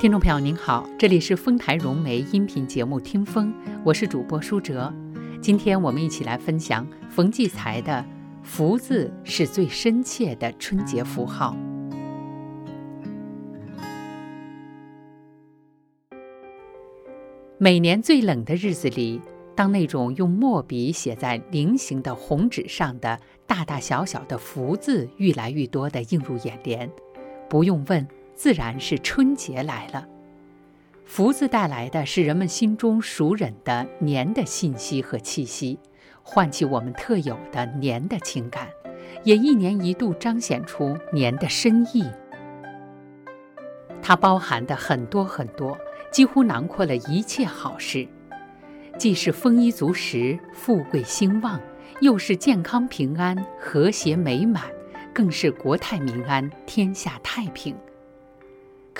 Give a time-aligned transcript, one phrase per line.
[0.00, 3.52] 听众朋友您好，这里是丰台融媒音频节目《听风》，
[3.84, 4.90] 我是主播舒哲。
[5.42, 8.02] 今天我们一起来分享冯骥才的
[8.42, 11.54] “福”字是最深切的春节符号。
[17.58, 19.20] 每年最冷的日子里，
[19.54, 26.90] 当那种用墨笔写在菱形的红纸上的大大小小的“福”字愈来愈多地映入眼帘，
[27.50, 28.08] 不用问。
[28.40, 30.08] 自然是春节来了，
[31.04, 35.78] 福字带来的是人们心中熟稔的年的信息和气息，
[36.22, 38.66] 唤起我们特有的年的情感，
[39.24, 42.08] 也一年一度彰显出年的深意。
[44.00, 45.76] 它包含的很多很多，
[46.10, 48.08] 几乎囊括了一切好事，
[48.96, 51.60] 既是丰衣足食、富贵兴旺，
[52.00, 54.64] 又是健康平安、和谐美满，
[55.12, 57.76] 更是国泰民安、天下太平。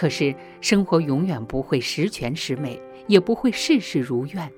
[0.01, 4.51] 可是，生活永远不会十全十美，也不会事事如愿，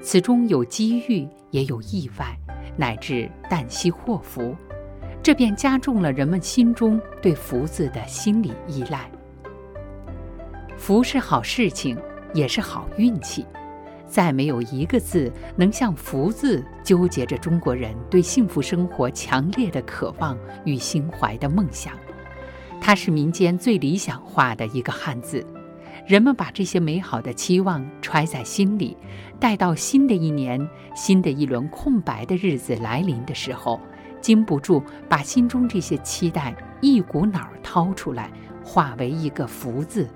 [0.00, 2.38] 此中有机遇，也有意外，
[2.76, 4.54] 乃至旦夕祸福，
[5.24, 9.10] 这便加重了人们心中对“福”字的心理依赖。
[10.76, 11.98] 福是好事情，
[12.32, 13.44] 也是好运气，
[14.06, 21.92] 再没有一个字能像“福”字纠结着中国人对幸福生活强烈的渴望与心怀的梦想。
[22.80, 25.44] 它是民间最理想化的一个汉字，
[26.06, 28.96] 人们把这些美好的期望揣在心里，
[29.40, 33.80] 待到新的一年、新的一轮空白的日子来临的时候，
[34.20, 38.30] 禁不住把心中这些期待一股脑儿掏出来，
[38.62, 40.08] 化为一个“福”字，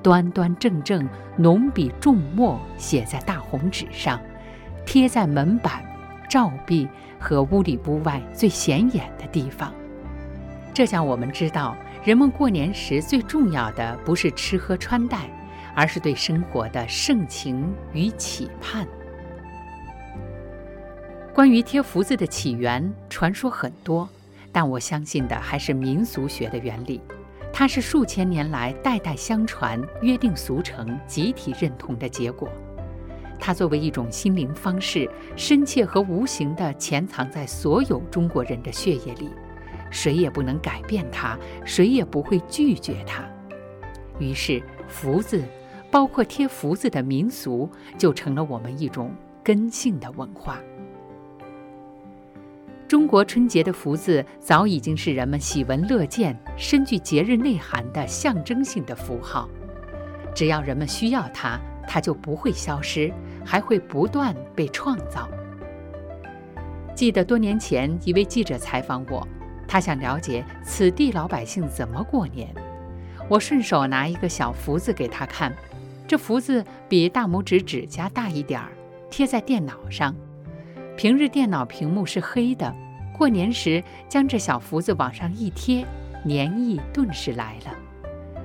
[0.00, 4.20] 端端正正、浓笔重墨写在大红纸上，
[4.86, 5.84] 贴在门板、
[6.28, 6.88] 照壁
[7.18, 9.72] 和屋里屋外最显眼的地方。
[10.74, 11.76] 这叫我们知道。
[12.04, 15.30] 人们过年时最重要的不是吃喝穿戴，
[15.74, 18.86] 而是对生活的盛情与期盼。
[21.32, 24.08] 关于贴福字的起源，传说很多，
[24.50, 27.00] 但我相信的还是民俗学的原理。
[27.52, 32.48] 它是数千年来代代相传、约定俗成、集体认同的结果。
[33.38, 39.30] 它作为一种心灵方式，深切和无形地潜藏在所有中国人的血液里。
[39.92, 43.22] 谁也不能改变它，谁也不会拒绝它。
[44.18, 45.44] 于是，福字，
[45.90, 49.14] 包括贴福字的民俗，就成了我们一种
[49.44, 50.58] 根性的文化。
[52.88, 59.48] 中国春节的福字早已经是人们喜闻乐见、深具节日内涵的象征性的符号。
[60.34, 63.12] 只要人们需要它，它就不会消失，
[63.44, 65.28] 还会不断被创造。
[66.94, 69.26] 记得多年前，一位记者采访我。
[69.72, 72.46] 他想了解此地老百姓怎么过年，
[73.26, 75.50] 我顺手拿一个小福字给他看，
[76.06, 78.68] 这福字比大拇指指甲大一点儿，
[79.08, 80.14] 贴在电脑上。
[80.94, 82.70] 平日电脑屏幕是黑的，
[83.16, 85.86] 过年时将这小福字往上一贴，
[86.22, 87.74] 年意顿时来了。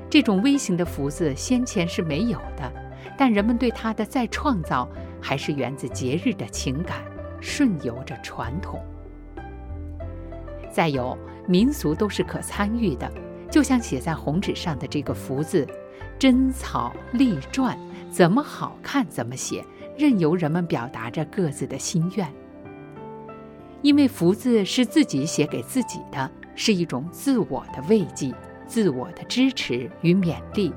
[0.10, 2.72] 这种微型的福字先前是没有的，
[3.18, 4.88] 但人们对它的再创造，
[5.22, 7.04] 还是源自节日的情感，
[7.42, 8.82] 顺由着传统。
[10.78, 11.18] 再有，
[11.48, 13.12] 民俗都是可参与的，
[13.50, 15.68] 就像写在红纸上的这个“福”字，
[16.20, 17.76] 真草隶篆，
[18.12, 19.66] 怎么好看怎么写，
[19.98, 22.32] 任由人们表达着各自的心愿。
[23.82, 28.32] 因为“福”字是自己写给自己的，是一种自我的慰藉、
[28.68, 30.72] 自我的支持与勉励，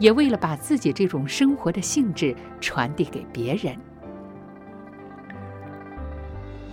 [0.00, 3.76] 也为了把自己这种生活的性质传递给别人。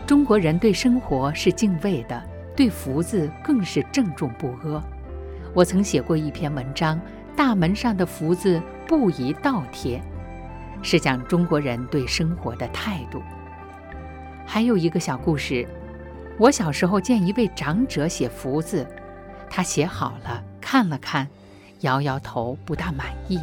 [0.07, 2.30] 中国人对生活是敬畏的。
[2.55, 4.83] 对福字更是郑重不阿。
[5.53, 6.99] 我曾写过一篇文章，
[7.35, 10.01] 大门上的福字不宜倒贴，
[10.81, 13.21] 是讲中国人对生活的态度。
[14.45, 15.67] 还有一个小故事，
[16.37, 18.85] 我小时候见一位长者写福字，
[19.49, 21.27] 他写好了看了看，
[21.81, 23.39] 摇摇头，不大满意。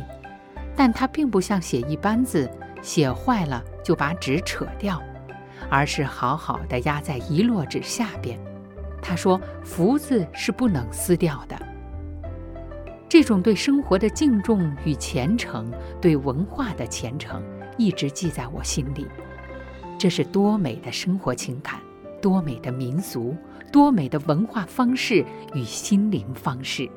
[0.76, 2.50] 但他并不像写一般字，
[2.82, 5.02] 写坏了就把纸扯掉，
[5.68, 8.38] 而是好好的压在一摞纸下边。
[9.00, 11.56] 他说：“福字是不能撕掉的。”
[13.08, 17.42] 这种对生活的敬重与虔诚，对文化的虔诚，
[17.78, 19.06] 一直记在我心里。
[19.98, 21.80] 这是多美的生活情感，
[22.20, 23.34] 多美的民俗，
[23.72, 25.24] 多美的文化方式
[25.54, 26.88] 与心灵方式。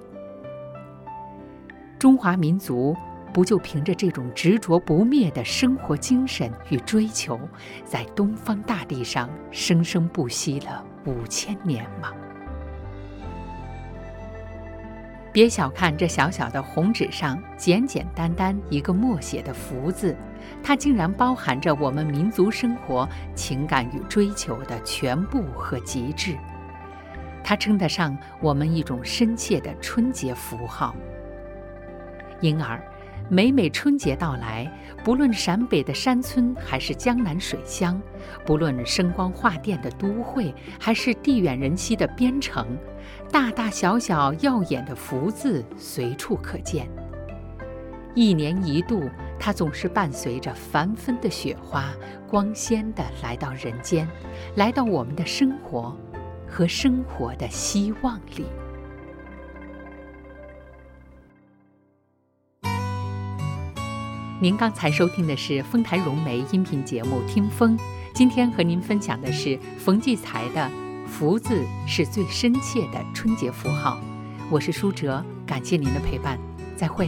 [1.97, 2.95] 中华民族
[3.33, 7.39] 不就凭着这种执着不灭的生活精神与追求，
[7.85, 10.85] 在东方大地上生生不息了？
[11.05, 12.11] 五千年吗？
[15.33, 20.13] 别小看这小小的红纸上简简单单一个默写的“福”字，
[20.61, 26.35] 它竟然包含着我们民族生活情感与追求的全部和极致。
[27.43, 30.93] 它称得上我们一种深切的春节符号。
[32.41, 32.83] 因而，
[33.33, 34.69] 每每春节到来，
[35.05, 37.97] 不论陕北的山村还是江南水乡，
[38.45, 42.77] 不论声光画电的都会还是地远人稀的边城，
[43.31, 46.89] 大大小小耀眼的福字随处可见。
[48.15, 51.93] 一年一度，它总是伴随着繁纷的雪花，
[52.27, 54.05] 光鲜地来到人间，
[54.57, 55.95] 来到我们的生活
[56.45, 58.45] 和生活的希望里。
[64.41, 67.77] 您刚才收听的是丰台融媒音频节目《听风》，
[68.11, 70.67] 今天和您分享的是冯骥才的
[71.05, 73.99] “福”字是最深切的春节符号。
[74.49, 76.39] 我是舒哲，感谢您的陪伴，
[76.75, 77.07] 再会。